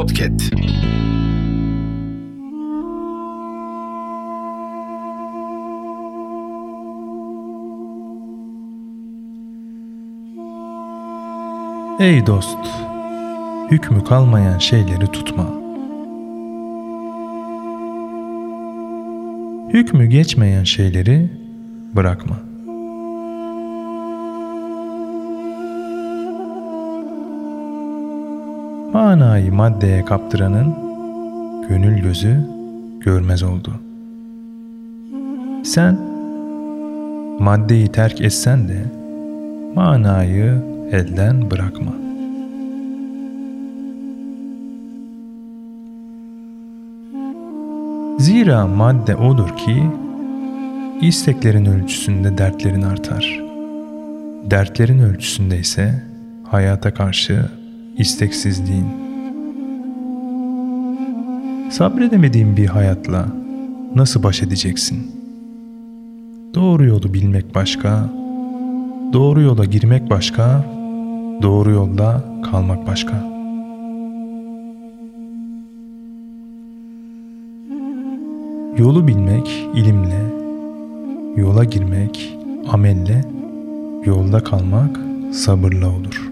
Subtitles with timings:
[0.00, 0.52] Podcast.
[12.00, 12.58] Ey dost!
[13.70, 15.46] Hükmü kalmayan şeyleri tutma.
[19.72, 21.30] Hükmü geçmeyen şeyleri
[21.96, 22.49] bırakma.
[28.92, 30.74] Manayı maddeye kaptıranın
[31.68, 32.40] gönül gözü
[33.00, 33.72] görmez oldu.
[35.64, 35.98] Sen
[37.38, 38.84] maddeyi terk etsen de
[39.74, 41.92] manayı elden bırakma.
[48.18, 49.82] Zira madde odur ki
[51.00, 53.40] isteklerin ölçüsünde dertlerin artar.
[54.50, 56.02] Dertlerin ölçüsünde ise
[56.44, 57.59] hayata karşı
[58.00, 58.86] isteksizliğin.
[61.70, 63.26] Sabredemediğin bir hayatla
[63.94, 64.98] nasıl baş edeceksin?
[66.54, 68.10] Doğru yolu bilmek başka,
[69.12, 70.64] doğru yola girmek başka,
[71.42, 73.30] doğru yolda kalmak başka.
[78.78, 80.22] Yolu bilmek ilimle,
[81.36, 82.38] yola girmek
[82.68, 83.24] amelle,
[84.04, 85.00] yolda kalmak
[85.32, 86.29] sabırla olur.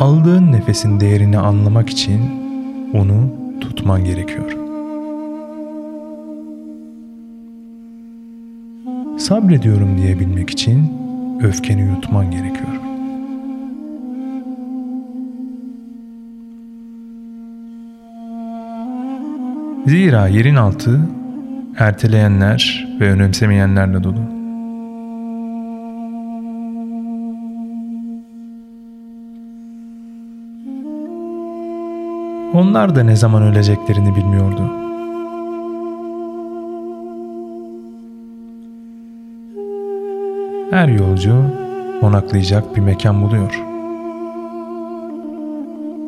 [0.00, 2.20] Aldığın nefesin değerini anlamak için
[2.94, 4.52] onu tutman gerekiyor.
[9.18, 10.92] Sabrediyorum diyebilmek için
[11.42, 12.68] öfkeni yutman gerekiyor.
[19.86, 21.00] Zira yerin altı
[21.78, 24.37] erteleyenler ve önemsemeyenlerle dolu.
[32.54, 34.62] Onlar da ne zaman öleceklerini bilmiyordu.
[40.70, 41.34] Her yolcu
[42.00, 43.62] konaklayacak bir mekan buluyor.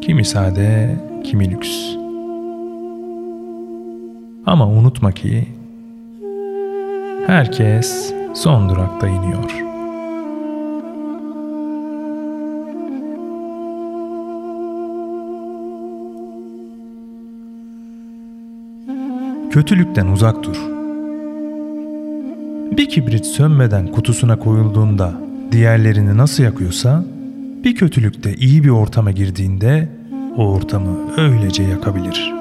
[0.00, 1.96] Kimi sade, kimi lüks.
[4.46, 5.48] Ama unutma ki
[7.26, 9.67] herkes son durakta iniyor.
[19.50, 20.56] Kötülükten uzak dur.
[22.76, 25.20] Bir kibrit sönmeden kutusuna koyulduğunda
[25.52, 27.04] diğerlerini nasıl yakıyorsa,
[27.64, 29.88] bir kötülükte iyi bir ortama girdiğinde
[30.36, 32.37] o ortamı öylece yakabilir.''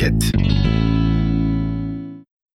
[0.00, 0.39] Podcast.